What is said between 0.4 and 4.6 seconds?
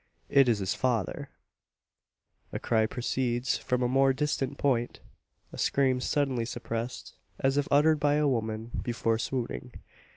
is his father! A cry proceeds from a more distant